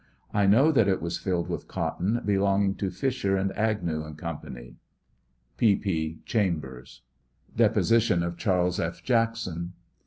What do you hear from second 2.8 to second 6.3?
Fisher and Aguew & Co. P. P.